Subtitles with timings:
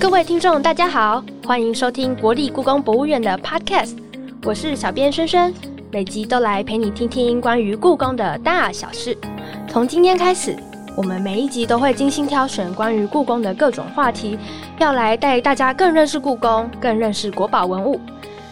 [0.00, 3.96] 各位听众，大家好，欢迎收听国立故宫博物院的 Podcast，
[4.44, 5.52] 我是小编轩轩，
[5.90, 9.18] 每集都来陪你听听关于故宫的大小事。
[9.66, 10.56] 从今天开始，
[10.96, 14.38] 我们每一集都会精心挑选关于故宫的各种话题，
[14.78, 18.00] 要来带大家更认识故宫，更认识国宝文物。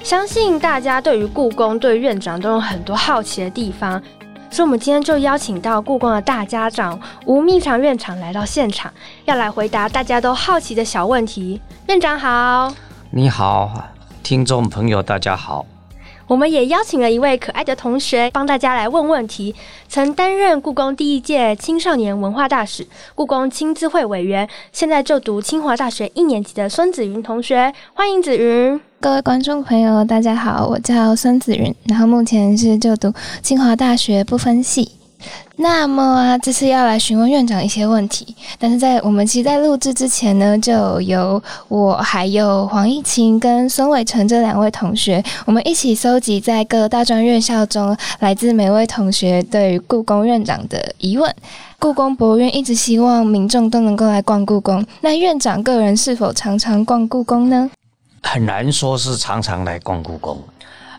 [0.03, 4.03] 相信大家对于故宫、对院长都有很多好奇的地方。
[4.51, 8.91] 所以，我们今天就邀请到故宫的大家长吴密长院长来到现场，
[9.27, 11.61] 要来回答大家都好奇的小问题。
[11.89, 12.73] 院长好，
[13.11, 13.71] 你好，
[14.23, 15.67] 听众朋友大家好。
[16.29, 19.55] 我们也邀请了一位可爱的同学，帮大家来问问题。
[19.89, 28.81] 曾担任故宫第一届青少年文化大使、故宫青资会委员，现在就读清华大学一年级的孙子云同学，欢迎子云。
[29.01, 34.96] 各位观众朋友，大家好，我叫孙子云，然后目前是就读清华大学不分系。
[35.57, 51.35] 那么啊，这次要来询问院长一些问题，但是在我们其实在录制之前呢，就由我还有黄义晴跟孙伟成这两位同学，我们一起搜集在各大专院校中来自每位同学对于故宫院长的疑问。
[51.79, 57.71] 故宫博物院一直希望民众都能够来逛故宫，那院长个人是否常常逛故宫呢？
[58.23, 60.39] 很难说是常常来逛故宫。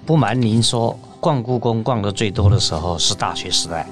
[0.05, 3.85] 不瞒您说，逛故宫逛的最多的时候是大学时代。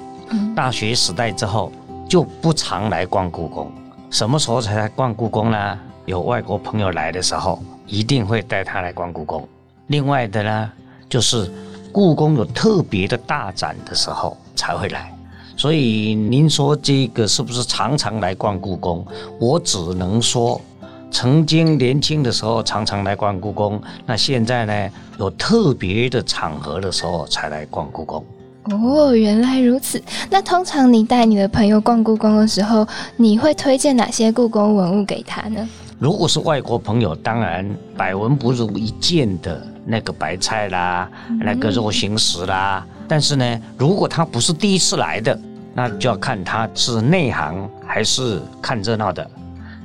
[0.54, 1.70] 大学时代之后
[2.08, 3.70] 就不常来逛故宫，
[4.10, 5.78] 什么时候才来逛故宫呢？
[6.04, 9.46] 有外国朋友来的时候，一定会带他来逛故宫。
[9.88, 10.72] 另外的呢，
[11.08, 11.52] 就是
[11.92, 15.12] 故宫有特别的大展的时候才会来。
[15.56, 19.04] 所以您说这个是不是常常来逛故宫？
[19.40, 20.60] 我只能说。
[21.08, 24.90] 曾经年轻的时候常常来逛故宫，那现在呢？
[25.18, 28.22] 有特别的场合的时候才来逛故宫。
[28.70, 30.02] 哦，原来如此。
[30.30, 32.86] 那通常你带你的朋友逛故宫的时候，
[33.16, 35.68] 你会推荐哪些故宫文物给他呢？
[35.98, 41.08] 如果是外国朋友，当然百闻不如一见的那个白菜啦，
[41.40, 42.84] 那个肉形石啦。
[43.08, 45.38] 但是呢，如果他不是第一次来的，
[45.72, 49.28] 那就要看他是内行还是看热闹的，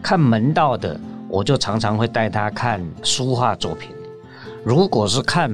[0.02, 1.00] 看门道的。
[1.30, 3.90] 我就常常会带他看书画作品，
[4.66, 5.50] 如果是看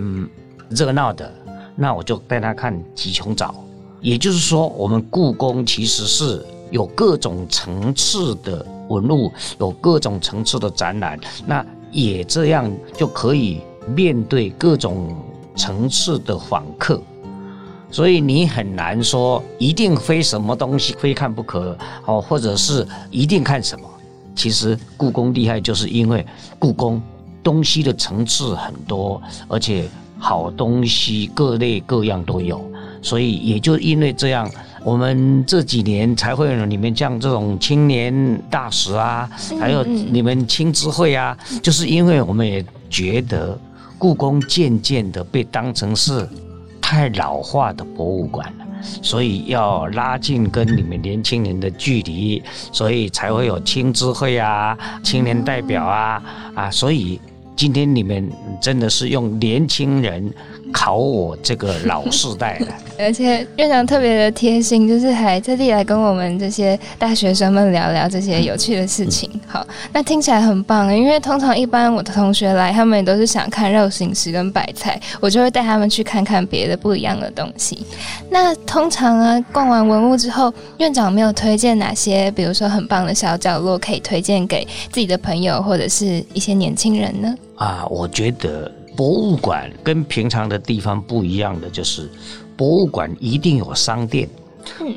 [0.70, 1.32] 热闹的，
[1.78, 3.56] 那我就带他看吉琼藻。
[4.02, 13.62] 也就是说，我们故宫其实是有各种层次的文物，有各种层次的展览，那也这样就可以
[13.96, 15.16] 面对各种
[15.56, 17.02] 层次的访客。
[17.90, 23.88] 所以你很难说一定非什么东西非看不可哦，或者是一定看什么。
[24.36, 26.24] 其实故宫厉害，就是因为
[26.60, 27.02] 故宫
[27.42, 29.90] 东西的层次很多，而且
[30.20, 32.64] 好东西各类各样都有，
[33.02, 34.50] 所以也就因为这样，
[34.84, 39.30] 我们这几年才会有你们像这种青年大使啊，
[39.60, 43.58] 还有你们青知会啊，就是因为我们也觉得
[43.98, 46.28] 故宫渐渐的被当成是
[46.82, 48.66] 太老化的博物馆了。
[49.02, 52.42] 所以要拉近跟你们年轻人的距离，
[52.72, 56.24] 所以才会有青知会啊、青年代表啊
[56.54, 56.72] 啊！
[56.72, 57.20] 所以
[57.58, 58.32] 今天你们
[58.62, 60.32] 真的是用年轻人。
[60.72, 62.68] 考我这个老世代的，
[63.00, 69.30] 而且院长特别的贴心，就是还特地来跟我们这些大学生们聊聊这些有趣的事情。
[69.48, 77.86] 好，那听起来很棒，因为通常一般我的同学来，他们也都是想看肉形石跟白菜，我就会带他们去看看别的不一样的东西。
[78.30, 87.36] 那通常啊，逛完文物之后，院长没有推荐哪些，比如说很棒的小角落，可以推荐给自己的朋友或者是一些年轻人呢？
[87.56, 88.72] 啊，我觉得。
[88.98, 92.10] 博物馆跟平常的地方不一样的就是，
[92.58, 94.28] 博物馆一定有商店，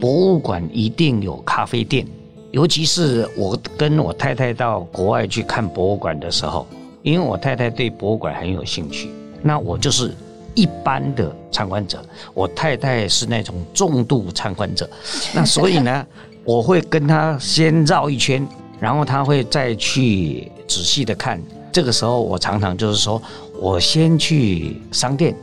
[0.01, 2.07] 博物馆一定有咖啡店。
[2.51, 6.67] 尤其是我跟我太太到国外去看博物馆的时候，
[7.03, 9.11] 因为我太太对博物馆很有兴趣，
[9.43, 10.15] 那我就是
[10.55, 14.89] 一般的参观者，我太太是那种重度参观者。
[15.35, 16.07] 那所以呢，
[16.43, 18.49] 我会跟她先绕一圈，
[18.81, 21.39] 然后她会再去仔细的看。
[21.71, 23.21] 这个时候，我常常就是说。
[23.61, 25.37] 我先去商店，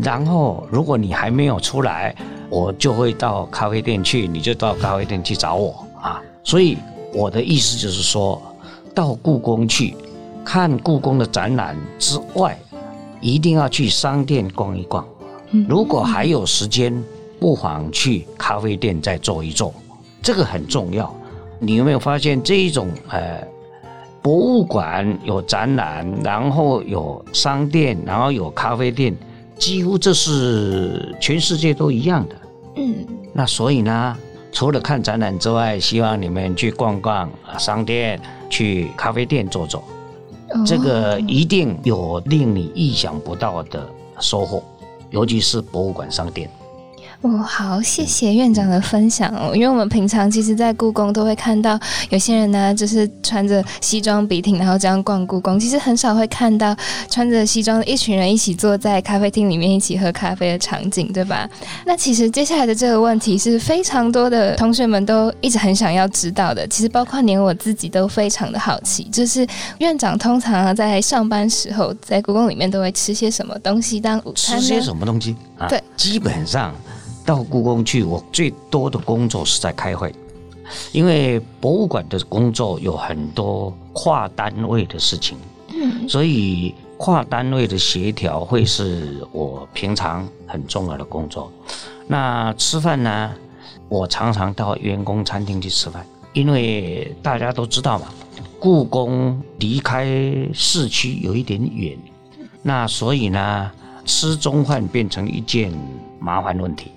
[0.00, 2.14] 然后如果你还没有出来，
[2.48, 6.22] 我就会到咖啡店去，你就到咖啡店去找我啊。
[6.44, 6.78] 所以
[7.12, 8.40] 我的意思就是说，
[8.94, 9.96] 到故宫去
[10.44, 12.56] 看故宫的展览之外，
[13.20, 15.04] 一定要去商店逛一逛。
[15.68, 17.02] 如果还有时间，
[17.40, 19.74] 不妨去咖啡店再坐一坐，
[20.22, 21.12] 这个很重要。
[21.58, 23.44] 你有没有发现这一种呃？
[24.26, 29.14] 博物馆有展览，然后有商店，然后有咖啡店，
[29.56, 32.34] 几乎这是全世界都一样的。
[32.74, 34.16] 嗯，那所以呢，
[34.50, 38.20] 除了看展览之外，希望你们去逛逛商店，
[38.50, 39.80] 去咖啡店坐坐。
[40.66, 43.88] 这个一定有令你意想不到的
[44.18, 44.60] 收获，
[45.10, 46.50] 尤其是博物馆商店。
[47.26, 49.50] 哦，好，谢谢院长的分享哦。
[49.52, 51.76] 因为我们平常其实，在故宫都会看到
[52.10, 55.58] 有些人呢，就是穿着西装笔挺，然后这样逛故宫。
[55.58, 56.74] 其实很少会看到
[57.10, 61.50] 穿着西装的一群人一起坐在咖啡厅里面一起喝咖啡的场景，对吧？
[61.84, 66.64] 那其实接下来的这个问题是非常多的同学们都一直很想要知道的。
[66.68, 69.44] 其实包括连我自己都非常的好奇，就是
[69.78, 75.66] 院长通常在上班时候在故宫里面都会吃些什么东西当午餐吃些什么东西啊？
[75.66, 76.72] 对，基本上。
[77.26, 80.14] 到故宫去，我最多的工作是在开会，
[80.92, 85.36] 因为博物馆的工作有很多跨单位的事情，
[85.74, 91.52] 嗯所以跨单位的协调会是我平常很重要的工作。
[92.06, 93.34] 那吃饭呢，
[93.88, 98.06] 我常常到员工餐厅去吃饭，因为大家都知道嘛，
[98.60, 100.06] 故宫离开
[100.54, 101.98] 市区有一点远，
[102.62, 103.70] 那所以呢，
[104.04, 105.72] 吃中饭变成一件
[106.20, 106.92] 麻烦问题。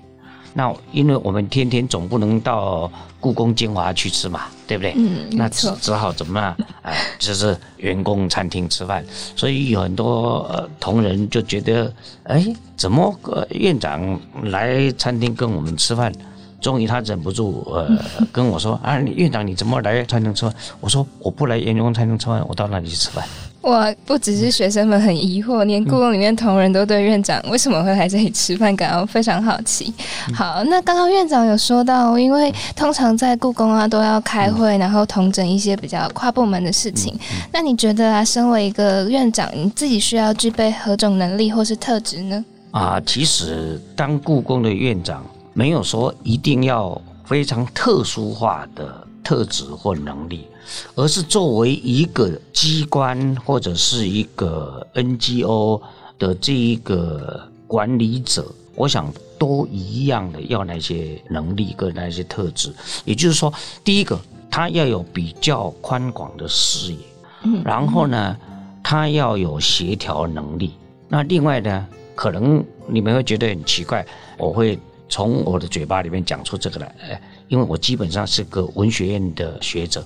[0.54, 4.94] 那因为我们天天总不能到故宫精华去吃嘛，对不对？
[4.98, 6.57] 嗯，那只只好怎么啊？
[6.81, 9.06] 哎，就是员工餐厅吃饭。
[9.36, 11.94] 所以有很多呃同仁就觉得，
[12.24, 16.12] 哎，怎么个院长来餐厅跟我们吃饭？
[16.62, 17.88] 终于他忍不住呃
[18.34, 20.54] 跟我说啊，院长你怎么来餐厅吃饭？
[20.81, 23.25] 我说我不来员工餐厅吃饭，我到那里去吃饭？
[23.61, 29.94] 哇，不只是学生们很疑惑，连故宫里面同仁都对院长为什么会来这里吃饭感到非常好奇。
[30.33, 37.13] 好，那刚刚院长有说到，因为通常在故宫啊都要开会，然后同整一些比较跨部门的事情。
[37.51, 42.45] 那你觉得啊，身为一个院长，你自己需要具备何种能力或是特质呢？
[42.71, 50.47] 啊，其实当故宫的院长，没有说一定要非常特殊化的特质或能力。
[50.95, 55.81] 而是作为一个机关或者是一个 NGO
[56.18, 58.45] 的这一个管理者，
[58.75, 62.74] 我想都一样的要那些能力跟那些特质。
[63.06, 64.19] 也就是说，第一个，
[64.51, 67.00] 他要有比较宽广的视野，
[67.63, 68.36] 然后呢，
[68.83, 70.74] 他要有协调能力。
[71.07, 74.06] 那另外呢，可能你们会觉得很奇怪，
[74.38, 74.77] 我会
[75.07, 77.22] 从我的嘴巴里面讲出这个来，哎。
[77.50, 80.01] 因为我基本上是个文学院的学者，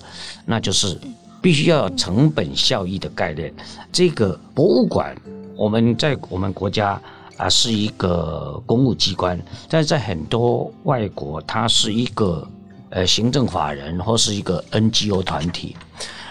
[0.46, 0.98] 那就是
[1.42, 3.54] 必须要有成本效益的概念。
[3.92, 5.16] 这个博物馆，
[5.56, 7.00] 我们在我们国家
[7.38, 12.48] 啊是一个公务机关，但是在很多外国，它是一个
[12.90, 15.76] 呃行政法人或是一个 NGO 团体。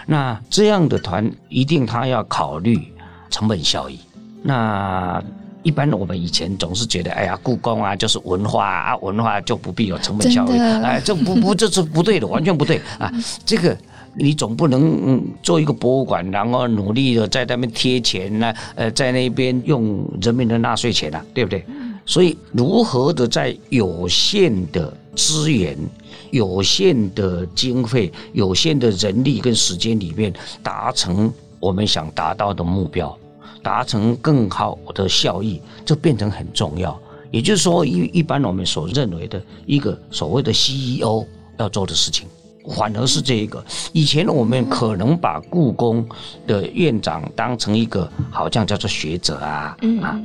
[0.05, 2.91] 那这样的团一定他要考虑
[3.29, 3.99] 成本效益。
[4.41, 5.23] 那
[5.63, 13.11] 一般我们以前总是觉得，哎呀，故宫啊就是文化啊，文化就不必有成本效益，哎， 这不不这是不对的，完全不对啊！
[13.45, 13.75] 这个
[14.15, 21.65] 你总不能做一个博物馆，然后努力的在那边贴钱呢，呃，在那边用人民的纳税钱啊，对不对？
[22.05, 25.77] 所以如何的在有限的资源、
[26.31, 31.31] 有限的经费、有限的人力跟时间里面，达成
[31.61, 33.17] 我们想达到的目标？
[33.63, 36.99] 达成更好的效益，这变成很重要。
[37.31, 41.25] 也就是说，一一般我们所认为的一个所谓的 CEO
[41.57, 42.27] 要做的事情，
[42.75, 43.63] 反而是这一个。
[43.91, 46.07] 以前我们可能把故宫
[46.45, 50.21] 的院长当成一个好像叫做学者啊啊，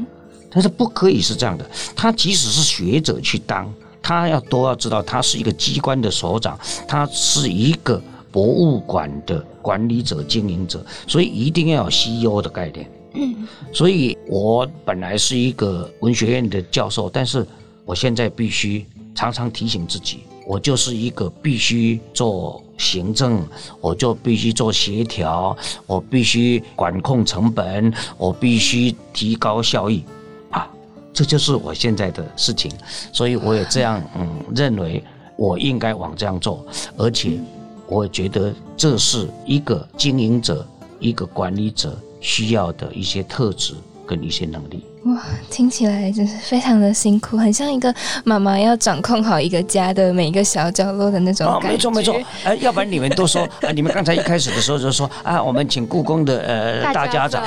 [0.51, 1.65] 但是不可以是这样的。
[1.97, 12.87] 他即使是学者去当，他要都要知道，他是一个机关的所长，他是一个博物馆的管理者、经营者，所以一定要有 CEO 的概念。
[13.15, 17.47] 嗯，所以我本来是一个文学院的教授，但是
[17.85, 18.85] 我现在必须
[19.15, 23.43] 常常提醒自己，我就是一个必须做行政，
[23.81, 30.05] 我就必须做协调，我必须管控成本，我必须提高效益，
[30.51, 30.71] 啊，
[31.13, 32.71] 这就是我现在的事情。
[33.13, 35.03] 所以我也这样嗯认为，
[35.37, 36.65] 我应该往这样做，
[36.97, 37.41] 而且
[37.89, 40.65] 我觉得这是一个经营者，
[41.01, 41.99] 一个管理者。
[42.21, 43.75] 需要的一些特质
[44.07, 47.95] 跟一些能力哇，听起来真是非常的辛苦，很像一个
[48.25, 51.69] 妈妈要掌控好一个家的每一个小角落的那种感觉。
[51.69, 57.43] 没错没错，哎，要不然你们都说， 啊，你们刚才一开始的时候就说啊，我们请故宫的呃大家长，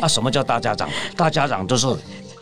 [0.00, 0.88] 啊，什么叫大家长？
[1.16, 1.86] 大家长就是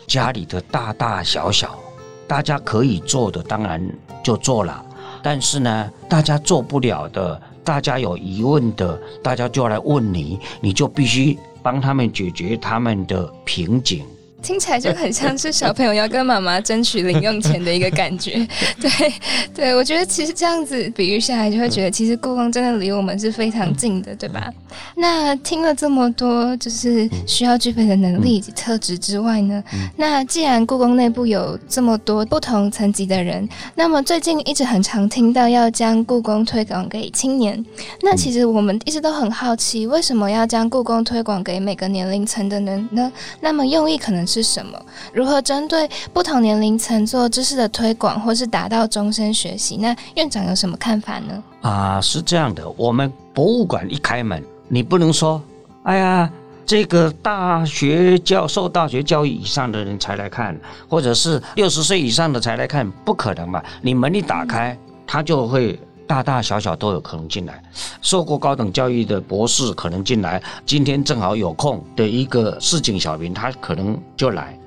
[0.09, 1.79] 家里的大大小小，
[2.27, 3.81] 大家可以做的当然
[4.25, 4.83] 就做了，
[5.23, 7.41] 但是呢，大家做不了的。
[7.65, 14.05] 大家有疑问的，大家就来问你，你就必须帮他们解决他们的瓶颈。
[14.43, 18.47] 听起来就很像是小朋友要跟妈妈争取零用钱的一个感觉。
[18.81, 19.15] 对，
[19.55, 24.53] 对我觉得其实这样子比喻下来，就会觉得其实故宫真的离我们是非常近的，对吧？
[24.97, 29.63] 那听了这么多，就是需要具备的能力以及特质之外呢，
[29.97, 37.65] 那既然故宫内部有这么多不同层级的人，那么最近一直很常听到要将故宫推广给青年。
[38.03, 43.13] 那其实我们一直都很好奇，为什么要将故宫推广给每个年龄层的人呢？
[43.41, 44.81] 那么用意可能是什么？
[45.13, 49.77] 如何针对不同年龄层做知识的推广，或是达到终身学习？
[49.77, 51.43] 那院长有什么看法呢？
[51.61, 55.43] 啊，是这样的，我们博物馆一开门，你不能说，
[55.83, 56.31] 哎呀，
[56.65, 60.59] 这个大学教授、大学教育以上的人才来看，
[60.89, 63.63] 或者是六十岁以上的才来看，不可能嘛？
[63.83, 64.75] 你门一打开，
[65.07, 65.79] 他就会。
[66.07, 67.63] 大大小小都有可能进来，
[68.01, 74.59] 受过高等教育的博士可能进来，今天正好有空的一个市井小民，他可能就来。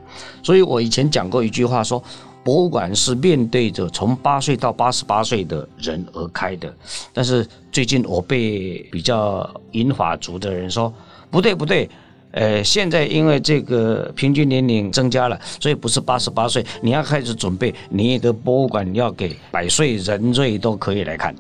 [0.42, 2.02] 所以我以前讲过一句话，说
[2.44, 6.74] 博物馆是面对着从八岁到八十八岁的人而开的。
[7.14, 10.94] 但是最近我被比较银发族的人说，
[11.30, 11.90] 不对不对。
[12.36, 21.34] 呃，现在因为这个平均年龄增加了，所以不是八十八岁，你要开始准备你的博物馆要给百岁人瑞都可以来看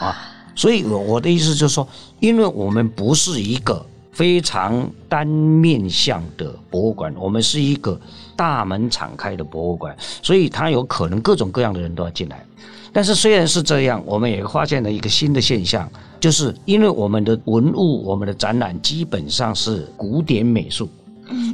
[0.00, 0.14] 啊。
[0.54, 1.88] 所以我的意思就是说，
[2.20, 7.98] 因为我们不是一个非常单面向的博物馆，我们是一个
[8.36, 12.44] 大门敞开的博物馆，所以它有可能各种各样的人都要进来。
[12.92, 15.90] 但是虽然是这样，我们也发现了一个新的现象，
[16.24, 20.88] 就是因为我们的文物、我们的展览基本上是古典美术，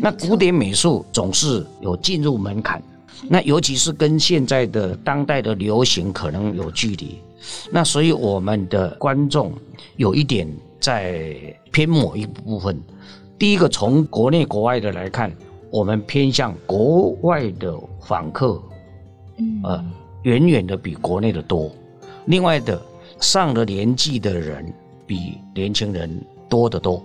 [0.00, 2.81] 那古典美术总是有进入门槛，
[3.29, 7.19] 那尤其是跟现在的当代的流行可能有距离，
[7.73, 9.53] 那所以我们的观众
[9.97, 10.49] 有一点
[10.79, 11.35] 在
[11.73, 12.81] 偏某一部分。
[13.41, 15.33] 第一个，从国内国外的来看，
[15.73, 18.62] 我们偏向国外的访客，
[19.65, 19.85] 呃。
[20.23, 21.73] 远远的比国内的多，
[22.27, 22.79] 另外的
[23.21, 24.73] 上了年纪的人
[25.07, 26.11] 比年轻人
[26.49, 27.05] 多得多，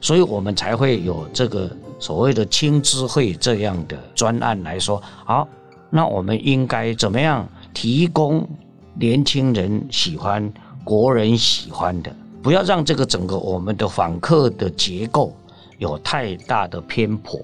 [0.00, 5.48] 所以我们才会有这个所谓的青知会这样的专案来说，好，
[5.90, 8.46] 那我们应该怎么样提供
[8.94, 10.52] 年轻人喜欢、
[10.84, 15.34] 国人喜欢的，不要让这个整个我们的访客的结构
[15.78, 17.40] 有太大的偏颇，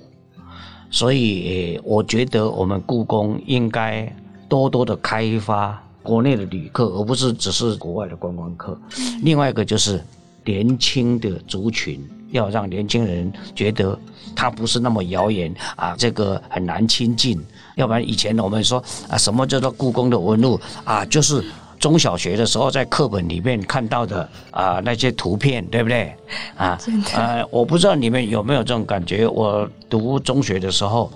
[0.91, 4.15] 所以我觉得我们故宫应该。
[4.49, 8.79] 多多的开发国内的旅客，而不是只是国外的观光客。
[9.23, 10.03] 另外一个就是
[10.45, 13.99] 年轻的族群，要让年轻人觉得
[14.35, 17.41] 它不是那么遥远啊，这个很难亲近。
[17.77, 21.43] 要不然以前我们说啊，什么叫做故宫的文物啊，就是
[21.79, 26.15] 中小学的时候在课本里面看到的啊那些图片，对不对？
[26.57, 26.79] 啊，
[27.15, 29.27] 呃，我不知道你们有没有这种感觉。
[29.27, 31.11] 我读中学的时候，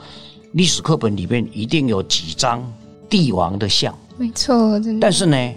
[0.52, 2.62] 历史课本里面一定有几张。
[3.08, 5.54] 帝王的像，没错，但是呢，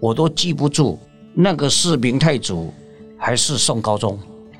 [0.00, 0.98] 我都记不住
[1.34, 2.72] 那个是明太祖
[3.16, 4.18] 还是宋高宗，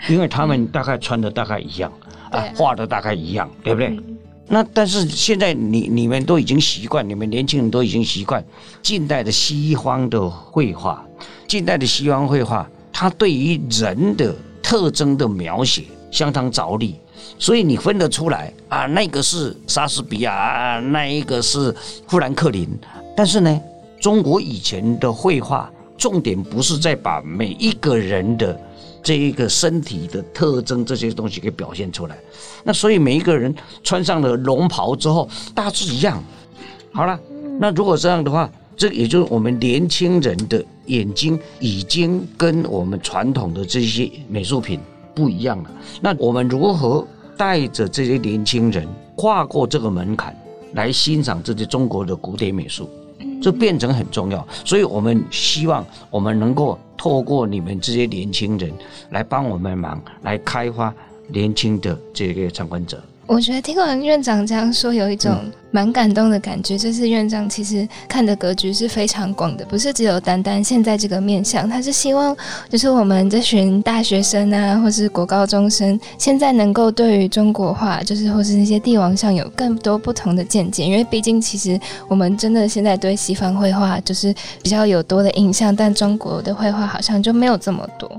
[0.09, 1.93] 因为他们大概穿的大概一样，
[2.31, 3.99] 啊，画的大概一样，对不对？
[4.53, 8.45] 那但是现在你你们都已经习惯，你们年轻人都已经习惯
[8.83, 11.05] 近代的西方的绘画，
[11.47, 16.97] 近代的西方绘画，它对于人的特征的描写相当着力。
[17.39, 18.87] 所以你分得出来啊？
[18.87, 21.75] 那个是莎士比亚，那一个是
[22.07, 22.69] 富兰克林。
[23.17, 23.61] 但是呢，
[24.01, 28.59] 中国以前的绘画重点不是在把每一个人的
[29.03, 32.17] 这一个身体的特征这些东西给表现出来。
[32.65, 36.23] 那所以每一个人穿上了龙袍之后，大致一样。
[36.93, 37.19] 好了，
[37.59, 44.81] 那如果这样的话，这也就是我们年轻人的眼睛已经跟我们传统的这些美术品
[45.15, 45.71] 不一样了。
[46.01, 47.07] 那我们如何？
[47.37, 48.87] 带着这些年轻人
[49.17, 50.37] 跨过这个门槛
[50.75, 52.87] 来欣赏这些中国的古典美术，
[53.41, 54.47] 这变成很重要。
[54.63, 58.71] 所以我们希望我们能够透过你们这些年轻人
[59.09, 60.95] 来帮我们忙，来开发
[61.29, 63.03] 年轻的这个参观者。
[63.27, 65.35] 我觉得听完院长这样说，有一种
[65.71, 66.79] 蛮感动的感觉。
[66.79, 71.69] 就是院长其实看的格局是非常广的，不是只有单单现在这个面向。
[71.69, 72.37] 他是希望，
[72.69, 80.85] 就是我们这群大学生啊，或是国高中生，现在能够对于中国画，就是或是那些帝王像有更多不同的见解。
[80.85, 88.11] 因为毕竟，其实我们真的现在对西方绘画就是比较有多的印象，但中国的绘画好像就没有这么多。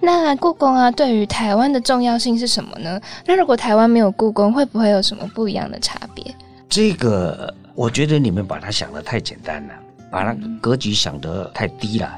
[0.00, 3.00] 那故宫啊，对于台湾的重要性是什么呢？
[3.26, 6.24] 那如果台湾没有故宫，会不会有什么不一样的差别？
[6.70, 9.74] 这个我觉得你们把它想的太简单了，
[10.08, 12.08] 把它格局想得太低了。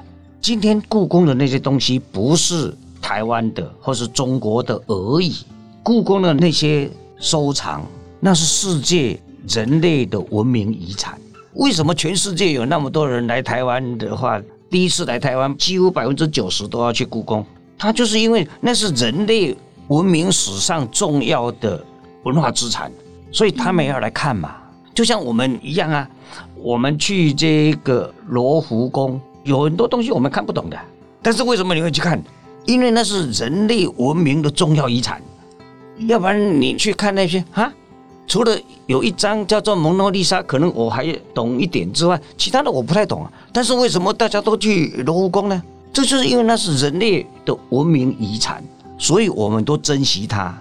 [0.42, 5.38] 今天故宫的那些东西不是台湾的或是中国的而已，
[5.82, 7.82] 故宫的那些收藏
[8.20, 9.18] 那是世界
[9.48, 11.18] 人类的文明遗产。
[11.54, 17.42] 为什么全世界有那么多人来台湾的话，第一次来台湾，几乎百分之九十都要去故宫？
[17.78, 19.56] 它就是因为那是人类
[19.88, 21.82] 文明史上重要的
[22.24, 22.92] 文化资产，
[23.32, 24.56] 所以他们要来看嘛。
[24.94, 26.08] 就像我们一样啊，
[26.54, 30.78] 我们去这个罗浮宫，有很多东西我们看不懂的，
[31.22, 32.22] 但是为什么你会去看？
[32.66, 35.20] 因为那是人类文明的重要遗产。
[36.06, 37.72] 要不然你去看那些啊，
[38.26, 43.32] 除了有一张叫做《蒙娜丽莎》，可能我还懂一点之外，其他的我不太懂啊。
[43.52, 45.62] 但是为什么大家都去罗浮宫呢？
[45.92, 48.62] 这就是因为那是人类的文明遗产，
[48.98, 50.56] 所以我们都珍惜它。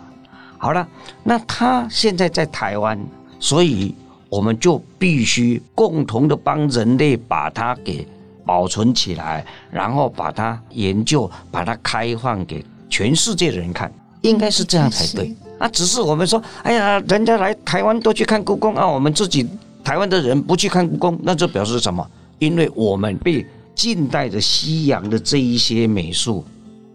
[0.61, 0.87] 好了，
[1.23, 2.95] 那他现在在台湾，
[3.39, 3.95] 所以
[4.29, 8.07] 我们就必须共同的帮人类把它给
[8.45, 13.91] 保存起来，然后把它研究，把它开放给全世界的人看，
[14.21, 15.35] 应该是这样才对。
[15.57, 19.49] 啊，只是我们说，哎呀，人家来台湾都去看故宫啊，我们自己
[19.83, 22.07] 台湾的人不去看故宫，那就表示什么？
[22.37, 26.45] 因为我们被近代的西洋的这一些美术，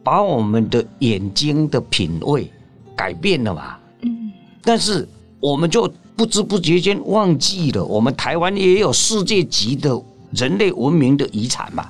[0.04, 2.49] 把我们的眼睛的品味
[2.96, 3.76] 改变了嘛。
[4.02, 4.32] 嗯。
[4.62, 10.00] 但是我们就不知不觉间忘记了，我们台湾也有世界级的
[10.32, 11.86] 人类文明的遗产嘛。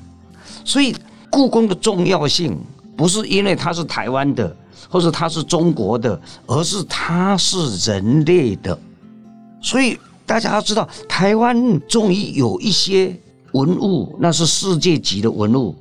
[0.64, 0.94] 所以
[1.30, 2.58] 故宫的重要性，
[2.96, 4.56] 不是因为它是台湾的。
[4.88, 8.78] 或者它是中国的，而是它是人类的，
[9.60, 13.14] 所以大家要知道，台湾终于有一些
[13.50, 15.74] 文物，那是世界级的文物。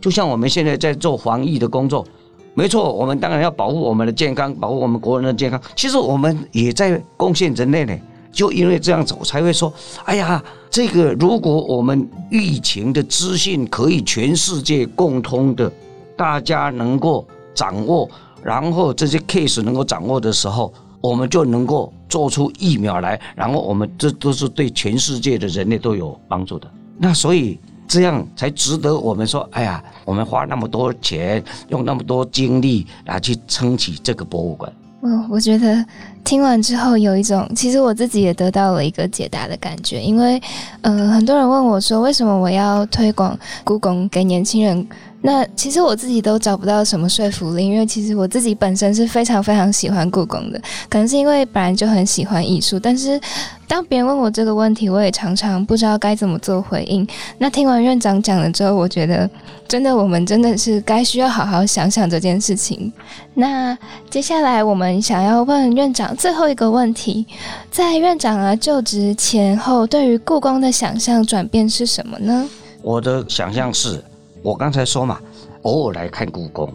[0.00, 2.06] 就像我们现在在做防疫的工作，
[2.54, 5.60] 没错，我们当然要保护我们的健康，保护我们国人的健康。
[5.74, 7.96] 其实我们也在贡献人类呢。
[8.32, 9.72] 就因为这样子，我才会说，
[10.04, 15.70] 哎呀，这个如果我们疫情的资讯可以全世界共通的，
[16.16, 18.08] 大家能够掌握。
[18.42, 23.20] 然后这些 case 能够掌握的时候，我们就能够做出疫苗来。
[23.36, 26.68] 然后我们这都是对全世界的人类都有帮助的。
[26.98, 34.72] 那所以这样才值得我们说，哎呀，我们花那么多钱，用那么多精力来去撑起这个博物馆。
[35.02, 35.84] 嗯，我觉得
[36.24, 40.00] 听完之后有一种，其实我自己也得到了一个解答的感觉。
[40.02, 40.40] 因为，
[40.80, 44.86] 嗯，很多人问我说，为什么我要推广故宫给年轻人？
[45.26, 50.60] 那其实我自己都找不到什么说服力，因为其实我自己本身是非常非常喜欢故宫的，
[50.90, 52.78] 可能是因为本来就很喜欢艺术。
[52.78, 53.18] 但是
[53.66, 57.08] 当别人问我这个问题，我也常常不知道该怎么做回应。
[57.38, 59.28] 那听完院长讲了之后，我觉得
[59.66, 62.92] 真的我们真的是该需要好好想想这件事情。
[63.32, 63.74] 那
[64.10, 67.24] 接下来我们想要问院长最后一个问题，
[67.70, 72.46] 在院长啊就职前后，对于故宫的想象转变是什么呢？
[72.82, 74.04] 我的想象是。
[74.44, 75.18] 我刚才说嘛，
[75.62, 76.70] 偶尔来看故宫，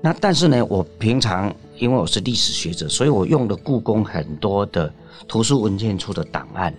[0.00, 4.90] 那但是呢，我平常因为我是历史学者，所以我用的故宫很多的
[5.28, 6.74] 图书文件处的档案。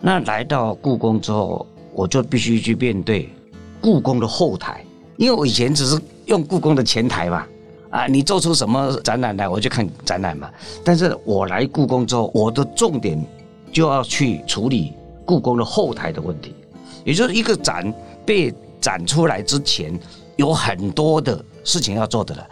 [0.00, 3.32] 那来到故宫之后，我就必须去面对
[3.80, 4.84] 故宫的后台，
[5.18, 7.46] 因为我以前只是用故宫的前台嘛，
[7.90, 10.50] 啊，你做出什么展览来，我就看展览嘛。
[10.84, 13.24] 但是我来故宫之后，我的重点
[13.70, 14.94] 就要去处理
[15.24, 16.52] 故宫的后台的问题，
[17.04, 17.94] 也就是一个展
[18.24, 18.52] 被。
[18.80, 19.92] 展出来之前
[20.36, 22.46] 有很多的事情要做的了。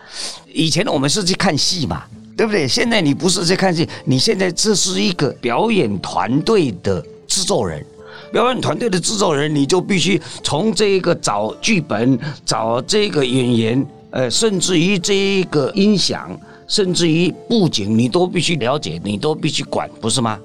[0.53, 2.05] 以前我们是去看戏嘛，
[2.37, 2.67] 对不对？
[2.67, 7.85] 现在你不是在看戏，你现在这是一个表演团队的制作人。
[8.33, 20.39] 表演团队的制作人，你就必须从这个找剧本、找这个演员，呃，甚至于这个音响，甚至于布景，你都必须了解，你都必须管，不是吗？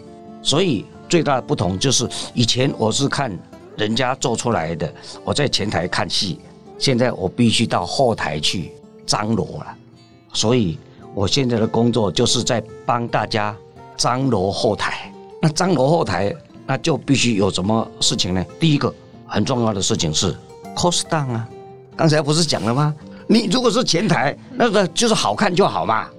[0.43, 3.35] 所以最大的不同就是，以前我是看。
[3.79, 6.37] 人家做出来的，我在前台看戏，
[6.77, 8.73] 现在我必须到后台去
[9.05, 9.75] 张罗了，
[10.33, 10.77] 所以
[11.15, 13.55] 我现在的工作就是在帮大家
[13.95, 15.11] 张罗后台。
[15.41, 16.35] 那张罗后台，
[16.67, 18.45] 那就必须有什么事情呢？
[18.59, 18.93] 第一个
[19.25, 20.35] 很重要的事情是
[20.75, 21.47] cost down 啊，
[21.95, 22.93] 刚才不是讲了吗？
[23.27, 26.09] 你如果是前台，那个就是好看就好嘛，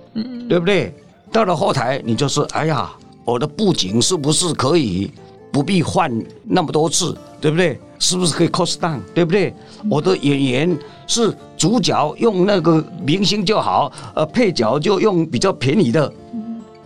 [0.49, 0.94] 对不对？
[1.31, 2.90] 到了后台，你就是哎呀，
[3.25, 5.12] 我的布景是不是可以？
[5.52, 6.10] 不必换
[6.44, 7.78] 那么多次，对不对？
[7.98, 9.52] 是不是可以 cost down，对不对？
[9.90, 16.10] 我的演员是主角，用那个明星就好，呃，配角就用比较便宜的。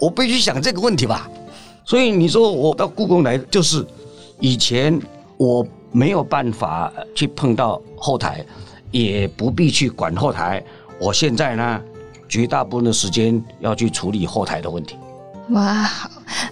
[0.00, 1.30] 我必须想这个问题吧。
[1.84, 3.86] 所以你说我到故宫来，就是
[4.40, 5.00] 以前
[5.36, 8.44] 我没有办法去碰到后台，
[8.90, 10.64] 也不必去管后台。
[10.98, 11.80] 我现在呢，
[12.28, 14.96] 绝大部分的时间要去处理后台的问题。
[15.50, 15.88] 哇，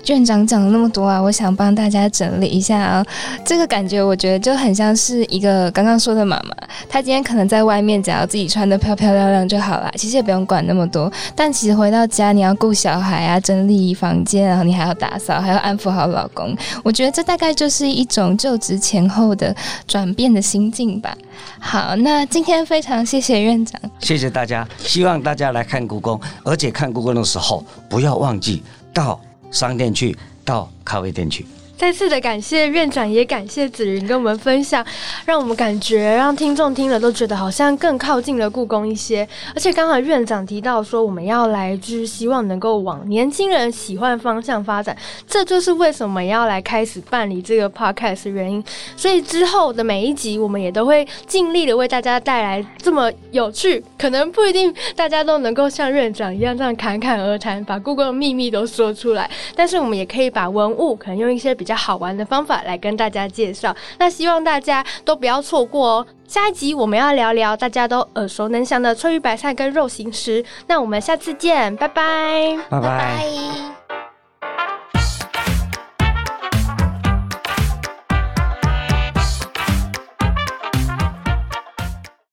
[0.06, 3.04] 院长讲了那么多啊，我想帮大家整理一下啊。
[3.44, 6.54] 这个感觉我觉得就很像是一个刚刚说的妈妈，
[6.88, 11.12] 她今天可能在外面只要自己穿的漂漂亮亮就好了，其实也不用管那么多。
[11.34, 16.56] 但其实回到家，你要顾小孩啊，整理房间，然后你还要打扫，还要安抚好老公。
[16.82, 19.54] 我觉得这大概就是一种就职前后的
[19.86, 21.16] 转变的心境吧。
[21.58, 29.20] 好，那今天非常谢谢院长，谢谢大家，希望大家来看故宫，而且看故宫的时候不要忘记到
[29.52, 31.46] 商店去，到咖啡店去。
[31.82, 34.86] 再次的感谢院长，也感谢子云跟我们分享，
[35.26, 39.28] 让我们感觉让听众听了都觉得好像更靠近了故宫一些。
[39.52, 48.62] 而且刚好院长提到说，我们要来就是希望能够往年轻人喜欢方向发展，这就是为什么要来开始办理这个 podcast 原因。
[48.96, 61.71] 所以之后的每一集，我们也都会尽力的为大家带来这么有趣，可能不一定大家都能够像院长一样这样侃侃而谈，把故宫的秘密都说出来，但是我们也可以把文物可能用一些比较。
[61.74, 66.06] 好玩的方法来跟大家介绍，那希望大家都不要错过哦。
[66.26, 73.81] 下一集我们要聊聊大家都耳熟能详的翠玉白菜跟肉形石，那我们下次见，拜拜，拜拜。